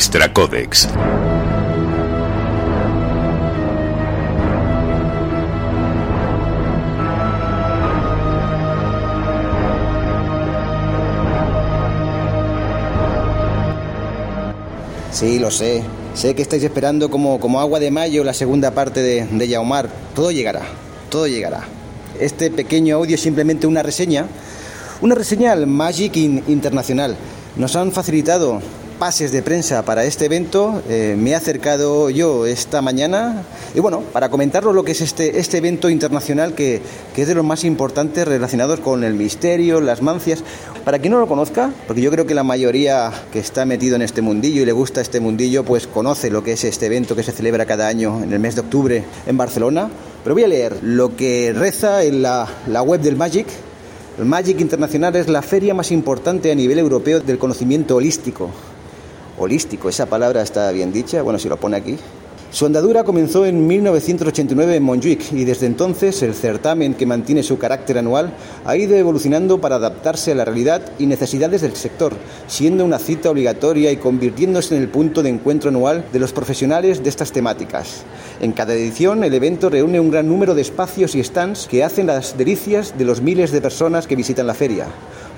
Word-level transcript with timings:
Extra 0.00 0.32
Codex. 0.32 0.88
Sí, 15.12 15.38
lo 15.38 15.50
sé. 15.50 15.82
Sé 16.14 16.34
que 16.34 16.40
estáis 16.40 16.62
esperando 16.62 17.10
como, 17.10 17.38
como 17.38 17.60
agua 17.60 17.78
de 17.78 17.90
mayo 17.90 18.24
la 18.24 18.32
segunda 18.32 18.70
parte 18.70 19.02
de, 19.02 19.26
de 19.26 19.48
Yaomar. 19.48 19.90
Todo 20.14 20.30
llegará, 20.30 20.62
todo 21.10 21.26
llegará. 21.26 21.64
Este 22.18 22.50
pequeño 22.50 22.96
audio 22.96 23.16
es 23.16 23.20
simplemente 23.20 23.66
una 23.66 23.82
reseña, 23.82 24.24
una 25.02 25.14
reseña 25.14 25.52
al 25.52 25.66
Magic 25.66 26.16
Internacional. 26.16 27.18
Nos 27.56 27.76
han 27.76 27.92
facilitado 27.92 28.62
pases 29.00 29.32
de 29.32 29.40
prensa 29.40 29.82
para 29.82 30.04
este 30.04 30.26
evento. 30.26 30.82
Eh, 30.86 31.16
me 31.18 31.30
he 31.30 31.34
acercado 31.34 32.10
yo 32.10 32.44
esta 32.44 32.82
mañana 32.82 33.44
y 33.74 33.80
bueno, 33.80 34.02
para 34.12 34.28
comentaros 34.28 34.74
lo 34.74 34.84
que 34.84 34.92
es 34.92 35.00
este, 35.00 35.40
este 35.40 35.56
evento 35.56 35.88
internacional 35.88 36.52
que, 36.54 36.82
que 37.14 37.22
es 37.22 37.28
de 37.28 37.34
los 37.34 37.42
más 37.42 37.64
importantes 37.64 38.28
relacionados 38.28 38.78
con 38.80 39.02
el 39.02 39.14
misterio, 39.14 39.80
las 39.80 40.02
mancias. 40.02 40.44
Para 40.84 40.98
quien 40.98 41.14
no 41.14 41.18
lo 41.18 41.26
conozca, 41.26 41.72
porque 41.86 42.02
yo 42.02 42.10
creo 42.10 42.26
que 42.26 42.34
la 42.34 42.42
mayoría 42.42 43.10
que 43.32 43.38
está 43.38 43.64
metido 43.64 43.96
en 43.96 44.02
este 44.02 44.20
mundillo 44.20 44.60
y 44.60 44.66
le 44.66 44.72
gusta 44.72 45.00
este 45.00 45.18
mundillo, 45.18 45.64
pues 45.64 45.86
conoce 45.86 46.30
lo 46.30 46.44
que 46.44 46.52
es 46.52 46.64
este 46.64 46.84
evento 46.84 47.16
que 47.16 47.22
se 47.22 47.32
celebra 47.32 47.64
cada 47.64 47.88
año 47.88 48.22
en 48.22 48.30
el 48.34 48.38
mes 48.38 48.54
de 48.54 48.60
octubre 48.60 49.02
en 49.26 49.36
Barcelona. 49.38 49.88
Pero 50.22 50.34
voy 50.34 50.44
a 50.44 50.48
leer 50.48 50.76
lo 50.82 51.16
que 51.16 51.54
reza 51.56 52.04
en 52.04 52.20
la, 52.20 52.46
la 52.66 52.82
web 52.82 53.00
del 53.00 53.16
Magic. 53.16 53.46
El 54.18 54.26
Magic 54.26 54.60
Internacional 54.60 55.16
es 55.16 55.26
la 55.28 55.40
feria 55.40 55.72
más 55.72 55.90
importante 55.90 56.52
a 56.52 56.54
nivel 56.54 56.78
europeo 56.78 57.20
del 57.20 57.38
conocimiento 57.38 57.96
holístico 57.96 58.50
holístico, 59.40 59.88
esa 59.88 60.06
palabra 60.06 60.42
está 60.42 60.70
bien 60.70 60.92
dicha, 60.92 61.22
bueno, 61.22 61.38
si 61.38 61.48
lo 61.48 61.56
pone 61.56 61.76
aquí. 61.76 61.96
Su 62.52 62.66
andadura 62.66 63.04
comenzó 63.04 63.46
en 63.46 63.64
1989 63.68 64.74
en 64.74 64.82
Montjuic 64.82 65.32
y 65.32 65.44
desde 65.44 65.66
entonces 65.66 66.20
el 66.24 66.34
certamen, 66.34 66.94
que 66.94 67.06
mantiene 67.06 67.44
su 67.44 67.58
carácter 67.58 67.96
anual, 67.96 68.32
ha 68.64 68.76
ido 68.76 68.96
evolucionando 68.96 69.60
para 69.60 69.76
adaptarse 69.76 70.32
a 70.32 70.34
la 70.34 70.44
realidad 70.44 70.82
y 70.98 71.06
necesidades 71.06 71.60
del 71.60 71.76
sector, 71.76 72.12
siendo 72.48 72.84
una 72.84 72.98
cita 72.98 73.30
obligatoria 73.30 73.92
y 73.92 73.98
convirtiéndose 73.98 74.74
en 74.74 74.82
el 74.82 74.88
punto 74.88 75.22
de 75.22 75.28
encuentro 75.28 75.70
anual 75.70 76.04
de 76.12 76.18
los 76.18 76.32
profesionales 76.32 77.04
de 77.04 77.08
estas 77.08 77.30
temáticas. 77.30 78.02
En 78.40 78.50
cada 78.50 78.74
edición, 78.74 79.22
el 79.22 79.32
evento 79.32 79.70
reúne 79.70 80.00
un 80.00 80.10
gran 80.10 80.26
número 80.26 80.56
de 80.56 80.62
espacios 80.62 81.14
y 81.14 81.22
stands 81.22 81.68
que 81.68 81.84
hacen 81.84 82.08
las 82.08 82.36
delicias 82.36 82.98
de 82.98 83.04
los 83.04 83.20
miles 83.20 83.52
de 83.52 83.60
personas 83.60 84.08
que 84.08 84.16
visitan 84.16 84.48
la 84.48 84.54
feria. 84.54 84.88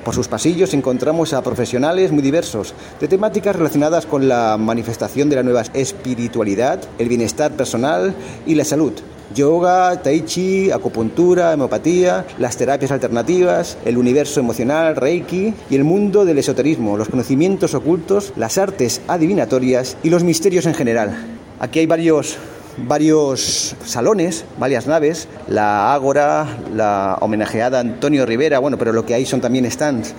Por 0.05 0.15
sus 0.17 0.27
pasillos 0.27 0.75
encontramos 0.75 1.33
a 1.33 1.43
profesionales 1.43 2.11
muy 2.11 2.23
diversos, 2.23 2.75
de 2.99 3.07
temáticas 3.07 3.55
relacionadas 3.55 4.05
con 4.05 4.27
la 4.27 4.57
manifestación 4.59 5.31
de 5.31 5.37
la 5.37 5.45
nueva 5.45 5.63
espiritualidad, 5.75 6.81
el 6.99 7.09
bienestar 7.09 7.53
personal 7.53 8.13
y 8.45 8.57
la 8.57 8.65
salud. 8.65 8.93
Yoga, 9.33 10.03
tai 10.03 10.23
chi, 10.23 10.73
acupuntura, 10.73 11.53
hemopatía, 11.53 12.27
las 12.39 12.57
terapias 12.57 12.91
alternativas, 12.91 13.79
el 13.85 13.97
universo 13.97 14.41
emocional, 14.41 14.97
reiki 14.97 15.55
y 15.71 15.77
el 15.77 15.85
mundo 15.85 16.25
del 16.25 16.39
esoterismo, 16.39 16.97
los 16.97 17.09
conocimientos 17.09 17.75
ocultos, 17.75 18.33
las 18.37 18.59
artes 18.59 19.01
adivinatorias 19.07 19.97
y 20.03 20.11
los 20.11 20.25
misterios 20.25 20.67
en 20.67 20.75
general. 20.75 21.17
Aquí 21.61 21.79
hay 21.79 21.87
varios 21.87 22.37
varios 22.77 23.75
salones, 23.85 24.45
varias 24.59 24.87
naves, 24.87 25.29
la 25.49 25.93
Ágora, 25.95 26.59
la 26.75 27.19
homenajeada 27.21 27.81
Antonio 27.81 28.27
Rivera, 28.27 28.59
bueno, 28.59 28.79
pero 28.79 28.93
lo 28.93 29.05
que 29.05 29.15
hay 29.15 29.27
son 29.27 29.41
también 29.41 29.71
stands 29.71 30.15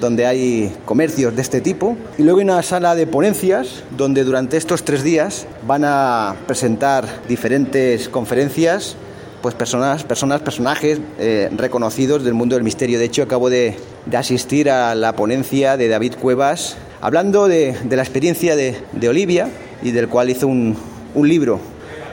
donde 0.00 0.26
hay 0.26 0.72
comercios 0.84 1.34
de 1.34 1.42
este 1.42 1.60
tipo. 1.60 1.96
Y 2.18 2.22
luego 2.22 2.38
hay 2.38 2.44
una 2.44 2.62
sala 2.62 2.94
de 2.94 3.06
ponencias 3.06 3.82
donde 3.96 4.24
durante 4.24 4.56
estos 4.56 4.84
tres 4.84 5.02
días 5.02 5.46
van 5.66 5.82
a 5.84 6.36
presentar 6.46 7.06
diferentes 7.28 8.08
conferencias, 8.08 8.96
pues 9.42 9.54
personas, 9.54 10.04
personas 10.04 10.40
personajes 10.40 11.00
eh, 11.18 11.48
reconocidos 11.56 12.24
del 12.24 12.34
mundo 12.34 12.54
del 12.54 12.64
misterio. 12.64 12.98
De 12.98 13.06
hecho, 13.06 13.22
acabo 13.22 13.50
de, 13.50 13.76
asistir 14.16 14.70
a 14.70 14.94
la 14.94 15.14
ponencia 15.14 15.76
de 15.76 15.88
David 15.88 16.14
Cuevas 16.20 16.76
hablando 17.00 17.46
de, 17.46 17.76
la 17.88 18.02
experiencia 18.02 18.56
de, 18.56 19.08
Olivia 19.08 19.48
y 19.82 19.92
del 19.92 20.08
cual 20.08 20.30
hizo 20.30 20.48
un, 20.48 20.76
un 21.14 21.28
libro 21.28 21.60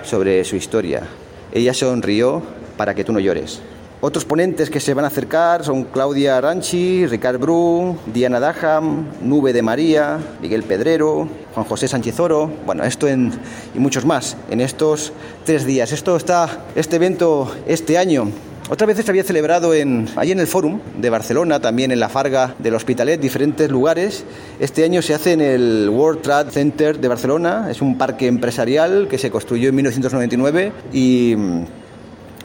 sobre 0.06 0.44
su 0.44 0.56
historia. 0.56 1.04
Ella 1.52 1.74
sonrió 1.74 2.42
para 2.78 2.94
que 2.94 3.04
tú 3.04 3.14
no 3.14 3.20
llores. 3.20 3.62
Otros 4.02 4.26
ponentes 4.26 4.70
que 4.70 4.80
se 4.80 4.94
van 4.94 5.06
a 5.06 5.08
acercar 5.08 5.64
son 5.64 5.86
Claudia 5.86 6.38
Aranchi, 6.38 7.08
Ricard 7.08 7.40
Bru, 7.40 7.98
Diana 8.14 8.40
Daham, 8.40 9.08
Nube 9.22 9.52
de 9.52 9.62
María, 9.62 10.20
Miguel 10.42 10.64
Pedrero, 10.64 11.28
Juan 11.54 11.66
José 11.66 11.88
Sánchez 11.88 12.20
Oro, 12.20 12.52
bueno, 12.66 12.84
esto 12.84 13.08
en, 13.08 13.32
y 13.74 13.80
muchos 13.80 14.06
más 14.06 14.38
en 14.52 14.62
estos 14.62 15.12
tres 15.44 15.66
días. 15.66 15.92
Esto 15.92 16.18
está, 16.18 16.66
este 16.76 16.98
evento 16.98 17.52
este 17.66 17.98
año 17.98 18.28
otras 18.70 18.88
veces 18.88 19.06
se 19.06 19.12
había 19.12 19.24
celebrado 19.24 19.74
en, 19.74 20.08
allí 20.16 20.32
en 20.32 20.40
el 20.40 20.48
Fórum 20.48 20.80
de 20.98 21.10
Barcelona, 21.10 21.60
también 21.60 21.92
en 21.92 22.00
la 22.00 22.10
Farga 22.10 22.56
del 22.58 22.74
Hospitalet, 22.74 23.20
diferentes 23.20 23.70
lugares. 23.70 24.24
Este 24.60 24.84
año 24.84 25.02
se 25.02 25.14
hace 25.14 25.34
en 25.34 25.42
el 25.42 25.90
World 25.90 26.22
Trade 26.22 26.52
Center 26.52 27.00
de 27.00 27.08
Barcelona, 27.08 27.68
es 27.70 27.82
un 27.82 27.98
parque 27.98 28.28
empresarial 28.28 29.08
que 29.08 29.20
se 29.20 29.30
construyó 29.30 29.70
en 29.70 29.76
1999 29.76 30.72
y 30.92 31.36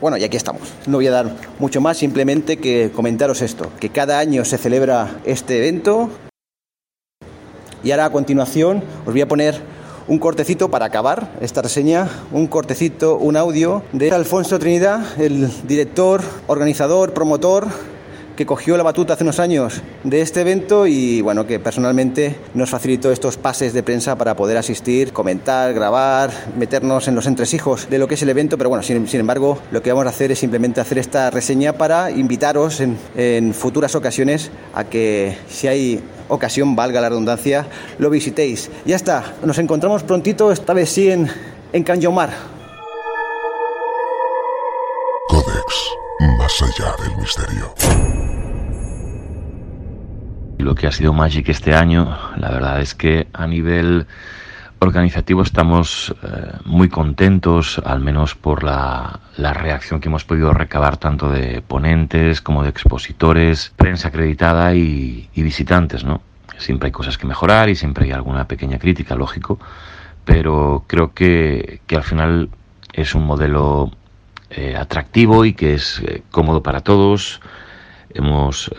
bueno, 0.00 0.16
y 0.16 0.24
aquí 0.24 0.36
estamos. 0.36 0.72
No 0.86 0.98
voy 0.98 1.06
a 1.06 1.10
dar 1.10 1.34
mucho 1.58 1.80
más, 1.80 1.96
simplemente 1.98 2.58
que 2.58 2.90
comentaros 2.94 3.42
esto, 3.42 3.70
que 3.80 3.90
cada 3.90 4.18
año 4.18 4.44
se 4.44 4.58
celebra 4.58 5.20
este 5.24 5.58
evento. 5.58 6.10
Y 7.82 7.92
ahora 7.92 8.06
a 8.06 8.10
continuación 8.10 8.82
os 9.06 9.12
voy 9.12 9.22
a 9.22 9.28
poner 9.28 9.60
un 10.10 10.18
cortecito 10.18 10.72
para 10.72 10.86
acabar 10.86 11.30
esta 11.40 11.62
reseña, 11.62 12.08
un 12.32 12.48
cortecito, 12.48 13.16
un 13.16 13.36
audio 13.36 13.84
de 13.92 14.10
Alfonso 14.10 14.58
Trinidad, 14.58 15.20
el 15.20 15.48
director, 15.68 16.20
organizador, 16.48 17.14
promotor 17.14 17.68
que 18.40 18.46
cogió 18.46 18.78
la 18.78 18.82
batuta 18.82 19.12
hace 19.12 19.22
unos 19.22 19.38
años 19.38 19.82
de 20.02 20.22
este 20.22 20.40
evento 20.40 20.86
y 20.86 21.20
bueno, 21.20 21.46
que 21.46 21.60
personalmente 21.60 22.36
nos 22.54 22.70
facilitó 22.70 23.12
estos 23.12 23.36
pases 23.36 23.74
de 23.74 23.82
prensa 23.82 24.16
para 24.16 24.34
poder 24.34 24.56
asistir, 24.56 25.12
comentar, 25.12 25.74
grabar, 25.74 26.30
meternos 26.56 27.06
en 27.06 27.14
los 27.14 27.26
entresijos 27.26 27.90
de 27.90 27.98
lo 27.98 28.08
que 28.08 28.14
es 28.14 28.22
el 28.22 28.30
evento, 28.30 28.56
pero 28.56 28.70
bueno, 28.70 28.82
sin, 28.82 29.06
embargo, 29.12 29.58
lo 29.70 29.82
que 29.82 29.92
vamos 29.92 30.06
a 30.06 30.08
hacer 30.08 30.32
es 30.32 30.38
simplemente 30.38 30.80
hacer 30.80 30.96
esta 30.96 31.28
reseña 31.28 31.74
para 31.74 32.10
invitaros 32.10 32.80
en, 32.80 32.96
en 33.14 33.52
futuras 33.52 33.94
ocasiones 33.94 34.50
a 34.72 34.84
que 34.84 35.36
si 35.46 35.68
hay 35.68 36.02
ocasión, 36.28 36.74
valga 36.74 37.02
la 37.02 37.10
redundancia, 37.10 37.66
lo 37.98 38.08
visitéis. 38.08 38.70
Ya 38.86 38.96
está, 38.96 39.34
nos 39.44 39.58
encontramos 39.58 40.02
prontito, 40.02 40.50
esta 40.50 40.72
vez 40.72 40.88
sí 40.88 41.10
en, 41.10 41.30
en 41.74 41.84
Canyomar. 41.84 42.30
Codex, 45.28 45.90
más 46.38 46.62
allá 46.62 46.94
del 47.04 47.16
misterio. 47.18 48.29
Lo 50.60 50.74
que 50.74 50.86
ha 50.86 50.92
sido 50.92 51.12
Magic 51.12 51.48
este 51.48 51.74
año, 51.74 52.16
la 52.36 52.50
verdad 52.50 52.80
es 52.80 52.94
que 52.94 53.26
a 53.32 53.46
nivel 53.46 54.06
organizativo 54.80 55.42
estamos 55.42 56.14
eh, 56.22 56.52
muy 56.64 56.88
contentos, 56.88 57.80
al 57.84 58.00
menos 58.00 58.34
por 58.34 58.64
la, 58.64 59.20
reacción 59.36 60.00
que 60.00 60.08
hemos 60.08 60.24
podido 60.24 60.52
recabar 60.52 60.96
tanto 60.96 61.30
de 61.30 61.62
ponentes 61.62 62.40
como 62.40 62.62
de 62.62 62.70
expositores, 62.70 63.72
prensa 63.76 64.08
acreditada 64.08 64.74
y, 64.74 65.28
visitantes, 65.34 66.04
¿no? 66.04 66.22
Siempre 66.58 66.88
hay 66.88 66.92
cosas 66.92 67.16
que 67.16 67.26
mejorar 67.26 67.70
y 67.70 67.74
siempre 67.74 68.04
hay 68.04 68.12
alguna 68.12 68.46
pequeña 68.46 68.78
crítica, 68.78 69.14
lógico, 69.14 69.58
pero 70.24 70.84
creo 70.86 71.14
que, 71.14 71.80
al 71.90 72.02
final 72.02 72.50
es 72.92 73.14
un 73.14 73.24
modelo 73.24 73.90
eh, 74.50 74.76
atractivo 74.76 75.44
y 75.44 75.54
que 75.54 75.74
es 75.74 76.00
eh, 76.00 76.22
cómodo 76.30 76.62
para 76.62 76.80
todos. 76.80 77.40
Hemos 78.14 78.70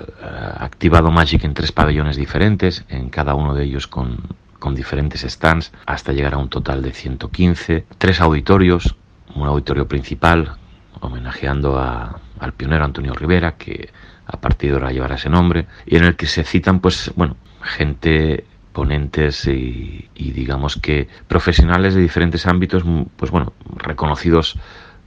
activado 0.58 1.12
Magic 1.12 1.44
en 1.44 1.54
tres 1.54 1.72
pabellones 1.72 2.18
diferentes, 2.18 2.86
en 2.90 3.10
cada 3.10 3.36
uno 3.36 3.54
de 3.54 3.64
ellos 3.64 3.88
con 3.88 4.18
con 4.62 4.76
diferentes 4.76 5.22
stands 5.24 5.74
hasta 5.88 6.14
llegar 6.14 6.36
a 6.36 6.38
un 6.38 6.48
total 6.48 6.84
de 6.84 6.94
115, 6.94 7.84
tres 7.98 8.22
auditorios, 8.22 8.96
un 9.34 9.48
auditorio 9.48 9.88
principal 9.88 10.56
homenajeando 11.02 11.80
al 11.80 12.54
pionero 12.54 12.86
Antonio 12.86 13.14
Rivera, 13.14 13.58
que 13.58 13.90
a 14.28 14.40
partir 14.40 14.70
de 14.70 14.76
ahora 14.78 14.92
llevará 14.92 15.16
ese 15.16 15.30
nombre, 15.30 15.66
y 15.88 15.98
en 15.98 16.04
el 16.04 16.16
que 16.16 16.28
se 16.28 16.44
citan, 16.44 16.80
pues, 16.80 17.12
bueno, 17.16 17.36
gente 17.64 18.46
ponentes 18.72 19.48
y, 19.48 20.08
y, 20.14 20.32
digamos 20.32 20.78
que 20.78 21.08
profesionales 21.28 21.96
de 21.96 22.02
diferentes 22.02 22.46
ámbitos, 22.46 22.84
pues 23.18 23.32
bueno, 23.32 23.54
reconocidos 23.78 24.58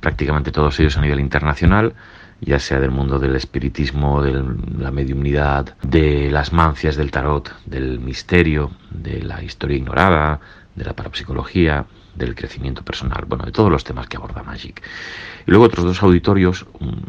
prácticamente 0.05 0.53
todos 0.53 0.79
ellos 0.81 0.99
a 0.99 1.01
nivel 1.01 1.19
internacional, 1.19 1.95
ya 2.43 2.59
sea 2.59 2.79
del 2.79 2.91
mundo 2.91 3.19
del 3.19 3.37
espiritismo, 3.37 4.21
de 4.21 4.35
la 4.79 4.91
mediunidad, 4.91 5.79
de 5.83 6.31
las 6.31 6.53
mancias 6.53 6.97
del 6.97 7.11
tarot, 7.11 7.51
del 7.65 8.01
misterio, 8.01 8.71
de 8.91 9.23
la 9.23 9.43
historia 9.43 9.79
ignorada, 9.79 10.41
de 10.77 10.85
la 10.85 10.93
parapsicología, 10.93 11.87
del 12.15 12.35
crecimiento 12.35 12.85
personal, 12.85 13.25
bueno, 13.27 13.47
de 13.47 13.53
todos 13.53 13.71
los 13.71 13.83
temas 13.83 14.07
que 14.07 14.19
aborda 14.19 14.43
Magic. 14.43 14.83
Y 15.47 15.51
luego 15.51 15.65
otros 15.65 15.87
dos 15.87 16.03
auditorios, 16.03 16.67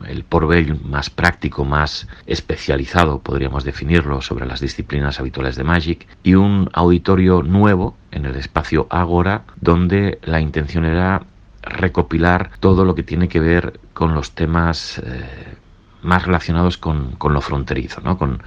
el 0.07 0.23
Porvel 0.23 0.79
más 0.85 1.09
práctico, 1.09 1.65
más 1.65 2.07
especializado, 2.25 3.19
podríamos 3.19 3.65
definirlo, 3.65 4.21
sobre 4.21 4.45
las 4.45 4.61
disciplinas 4.61 5.19
habituales 5.19 5.57
de 5.57 5.65
Magic, 5.65 6.07
y 6.23 6.35
un 6.35 6.69
auditorio 6.71 7.43
nuevo 7.43 7.97
en 8.11 8.25
el 8.25 8.37
espacio 8.37 8.87
Agora, 8.89 9.43
donde 9.59 10.17
la 10.23 10.39
intención 10.39 10.85
era 10.85 11.23
recopilar 11.65 12.51
todo 12.59 12.85
lo 12.85 12.95
que 12.95 13.03
tiene 13.03 13.27
que 13.27 13.39
ver 13.39 13.79
con 13.93 14.13
los 14.13 14.31
temas 14.31 14.99
eh, 14.99 15.55
más 16.01 16.25
relacionados 16.25 16.77
con, 16.77 17.11
con, 17.13 17.33
lo 17.33 17.41
fronterizo, 17.41 18.01
¿no? 18.01 18.17
con, 18.17 18.41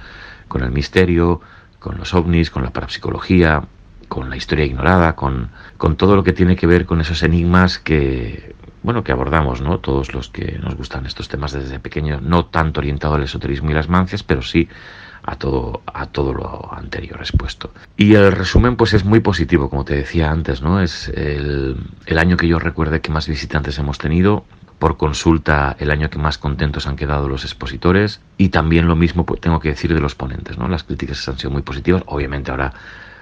con 0.47 0.63
el 0.63 0.71
misterio, 0.71 1.41
con 1.79 1.97
los 1.97 2.13
ovnis, 2.13 2.49
con 2.49 2.63
la 2.63 2.71
parapsicología, 2.71 3.63
con 4.07 4.29
la 4.29 4.37
historia 4.37 4.65
ignorada, 4.65 5.15
con, 5.15 5.49
con 5.77 5.95
todo 5.95 6.15
lo 6.15 6.23
que 6.23 6.33
tiene 6.33 6.55
que 6.55 6.67
ver 6.67 6.85
con 6.85 7.01
esos 7.01 7.21
enigmas 7.23 7.79
que, 7.79 8.55
bueno, 8.81 9.03
que 9.03 9.11
abordamos, 9.11 9.61
¿no? 9.61 9.79
Todos 9.79 10.13
los 10.13 10.29
que 10.29 10.57
nos 10.61 10.75
gustan 10.75 11.05
estos 11.05 11.29
temas 11.29 11.51
desde 11.51 11.79
pequeño, 11.79 12.19
no 12.21 12.45
tanto 12.45 12.79
orientado 12.79 13.15
al 13.15 13.23
esoterismo 13.23 13.69
y 13.69 13.73
las 13.73 13.89
mancias, 13.89 14.23
pero 14.23 14.41
sí 14.41 14.67
a 15.29 15.35
todo, 15.35 15.81
a 15.85 16.07
todo 16.07 16.33
lo 16.33 16.73
anterior 16.73 17.19
expuesto. 17.19 17.71
Y 17.97 18.15
el 18.15 18.31
resumen, 18.31 18.75
pues 18.75 18.93
es 18.93 19.05
muy 19.05 19.19
positivo, 19.19 19.69
como 19.69 19.85
te 19.85 19.95
decía 19.95 20.31
antes, 20.31 20.61
¿no? 20.61 20.81
Es 20.81 21.09
el, 21.09 21.77
el 22.05 22.17
año 22.17 22.35
que 22.35 22.47
yo 22.47 22.57
recuerde 22.57 23.01
que 23.01 23.11
más 23.11 23.27
visitantes 23.27 23.77
hemos 23.77 23.99
tenido, 23.99 24.45
por 24.79 24.97
consulta 24.97 25.75
el 25.77 25.91
año 25.91 26.09
que 26.09 26.17
más 26.17 26.37
contentos 26.37 26.87
han 26.87 26.95
quedado 26.95 27.27
los 27.27 27.43
expositores 27.43 28.21
y 28.37 28.49
también 28.49 28.87
lo 28.87 28.95
mismo 28.95 29.25
pues, 29.25 29.41
tengo 29.41 29.59
que 29.59 29.69
decir 29.69 29.93
de 29.93 29.99
los 29.99 30.15
ponentes, 30.15 30.57
¿no? 30.57 30.67
Las 30.67 30.83
críticas 30.83 31.27
han 31.27 31.37
sido 31.37 31.51
muy 31.51 31.61
positivas, 31.61 32.01
obviamente 32.07 32.49
ahora 32.49 32.73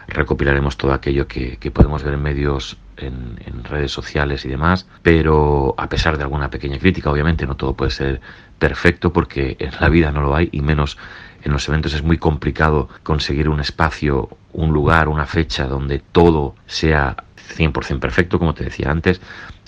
recopilaremos 0.08 0.78
todo 0.78 0.94
aquello 0.94 1.28
que, 1.28 1.58
podemos 1.74 2.04
ver 2.04 2.14
en 2.14 2.22
medios, 2.22 2.78
en, 2.98 3.40
en, 3.46 3.64
redes 3.64 3.92
sociales 3.92 4.46
y 4.46 4.50
demás, 4.50 4.88
pero 5.02 5.76
a 5.78 5.90
pesar 5.90 6.18
de 6.18 6.24
alguna 6.24 6.50
pequeña 6.50 6.80
crítica, 6.80 7.12
obviamente 7.12 7.46
no 7.46 7.56
todo 7.56 7.74
puede 7.74 7.92
ser 7.92 8.22
perfecto 8.60 9.14
porque 9.14 9.56
en 9.60 9.72
la 9.80 9.90
vida 9.90 10.12
no 10.12 10.22
lo 10.22 10.36
hay 10.36 10.50
y 10.52 10.62
menos 10.62 10.98
en 11.44 11.52
los 11.52 11.68
eventos. 11.68 11.94
Es 11.94 12.04
muy 12.04 12.18
complicado 12.18 12.90
conseguir 13.04 13.50
un 13.50 13.60
espacio, 13.60 14.30
un 14.54 14.72
lugar, 14.72 15.08
una 15.08 15.26
fecha 15.26 15.66
donde 15.66 16.00
todo 16.00 16.56
sea 16.66 17.16
100% 17.58 18.00
perfecto, 18.00 18.40
como 18.40 18.54
te 18.54 18.64
decía 18.64 18.92
antes. 18.92 19.22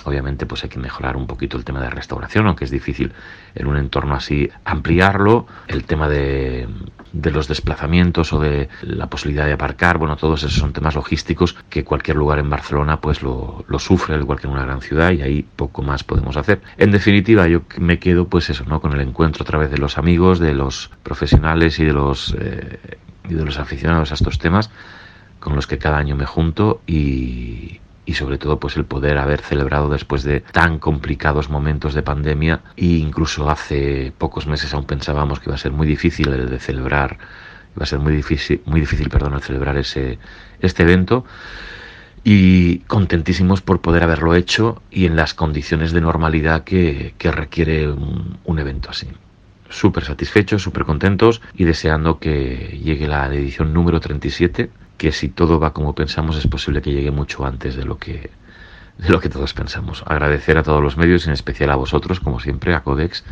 Obviamente 0.06 0.46
pues 0.46 0.64
hay 0.64 0.70
que 0.70 0.80
mejorar 0.80 1.18
un 1.18 1.28
poquito 1.28 1.58
el 1.58 1.66
tema 1.66 1.82
de 1.82 1.90
restauración, 1.90 2.48
aunque 2.48 2.66
es 2.66 2.72
difícil 2.72 3.12
en 3.56 3.68
un 3.68 3.78
entorno 3.78 4.16
así 4.16 4.50
ampliarlo. 4.64 5.46
El 5.68 5.84
tema 5.84 6.08
de, 6.08 6.68
de 7.12 7.32
los 7.32 7.48
desplazamientos 7.48 8.34
o 8.34 8.40
de 8.40 8.70
la 8.82 9.08
posibilidad 9.08 9.46
de 9.46 9.54
aparcar, 9.54 9.98
bueno, 9.98 10.16
todos 10.16 10.44
esos 10.44 10.58
son 10.58 10.74
temas 10.74 10.96
logísticos 10.96 11.56
que 11.70 11.84
cualquier 11.84 12.18
lugar 12.18 12.40
en 12.40 12.50
Barcelona 12.50 13.02
pues 13.02 13.22
lo, 13.22 13.66
sufre, 13.80 14.16
al 14.16 14.22
igual 14.22 14.40
que 14.40 14.48
en 14.48 14.54
una 14.54 14.64
gran 14.64 14.82
ciudad, 14.82 15.12
y 15.12 15.22
ahí 15.22 15.46
poco 15.56 15.82
más 15.82 16.04
podemos 16.04 16.38
hacer. 16.38 16.62
En 16.78 16.92
definitiva, 16.92 17.48
yo 17.48 17.62
me 17.78 18.00
quedo 18.00 18.28
pues 18.28 18.50
eso, 18.50 18.66
¿no? 18.66 18.80
Con 18.80 18.94
el 18.94 19.02
encuentro 19.02 19.44
a 19.44 19.46
través 19.46 19.72
de 19.72 19.78
los 19.78 19.98
amigos, 19.98 20.40
de 20.40 20.54
los 20.54 20.92
profesionales 21.04 21.80
y 21.80 21.86
de 21.86 21.94
los, 21.94 22.36
eh, 22.40 22.80
y 23.28 23.34
de 23.34 23.46
los 23.46 23.60
aficionados 23.60 24.12
a 24.12 24.14
estos 24.14 24.40
temas 24.40 24.70
con 25.40 25.56
los 25.56 25.68
que 25.68 25.78
cada 25.78 25.98
año 25.98 26.16
me 26.16 26.26
junto 26.26 26.82
y, 26.88 27.80
y 28.10 28.16
sobre 28.16 28.40
todo 28.40 28.60
pues 28.60 28.76
el 28.76 28.86
poder 28.86 29.20
haber 29.20 29.42
celebrado 29.42 29.88
después 29.88 30.24
de 30.24 30.40
tan 30.40 30.80
complicados 30.80 31.52
momentos 31.52 31.94
de 31.94 32.02
pandemia. 32.02 32.62
E 32.76 32.86
incluso 32.86 33.52
hace 33.52 34.12
pocos 34.18 34.48
meses 34.48 34.74
aún 34.74 34.86
pensábamos 34.86 35.40
que 35.40 35.50
iba 35.50 35.56
a 35.56 35.60
ser 35.60 35.74
muy 35.74 35.86
difícil 35.86 36.30
el 36.34 36.50
de 36.50 36.58
celebrar 36.58 37.20
iba 37.76 37.84
a 37.84 37.86
ser 37.86 38.00
muy 38.00 38.12
difícil 38.12 38.64
muy 38.66 38.80
difícil 38.80 39.10
perdón 39.10 39.36
el 39.36 39.42
celebrar 39.42 39.78
ese 39.78 40.18
este 40.60 40.82
evento. 40.82 41.24
Y 42.24 42.80
contentísimos 42.80 43.62
por 43.62 43.80
poder 43.80 44.02
haberlo 44.02 44.34
hecho 44.34 44.82
y 44.90 45.06
en 45.06 45.16
las 45.16 45.36
condiciones 45.36 45.92
de 45.92 46.02
normalidad 46.02 46.64
que, 46.64 47.14
que 47.20 47.32
requiere 47.32 47.90
un, 47.90 48.40
un 48.44 48.60
evento 48.60 48.90
así. 48.90 49.08
Súper 49.70 50.04
satisfechos, 50.04 50.64
súper 50.64 50.84
contentos 50.84 51.44
y 51.54 51.64
deseando 51.64 52.18
que 52.18 52.80
llegue 52.84 53.08
la 53.08 53.28
edición 53.28 53.72
número 53.72 54.00
37 54.00 54.72
que 55.00 55.14
si 55.14 55.30
todo 55.30 55.60
va 55.60 55.74
como 55.74 55.96
pensamos 55.96 56.36
es 56.36 56.46
posible 56.46 56.82
que 56.84 56.92
llegue 56.92 57.10
mucho 57.10 57.46
antes 57.46 57.76
de 57.76 57.86
lo 57.86 57.98
que 57.98 58.30
de 58.98 59.10
lo 59.10 59.22
que 59.22 59.30
todos 59.30 59.54
pensamos. 59.54 60.04
Agradecer 60.06 60.58
a 60.58 60.64
todos 60.64 60.84
los 60.84 60.98
medios, 60.98 61.26
en 61.26 61.32
especial 61.32 61.72
a 61.72 61.78
vosotros, 61.78 62.20
como 62.20 62.42
siempre, 62.42 62.76
a 62.76 62.82
Codex, 62.84 63.24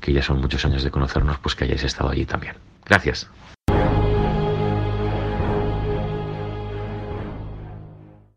que 0.00 0.12
ya 0.12 0.24
son 0.24 0.40
muchos 0.40 0.64
años 0.64 0.82
de 0.82 0.90
conocernos, 0.90 1.38
pues 1.38 1.54
que 1.54 1.64
hayáis 1.64 1.84
estado 1.84 2.10
allí 2.10 2.26
también. 2.26 2.56
Gracias. 2.84 3.30